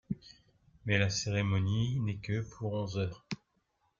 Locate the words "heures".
2.97-3.23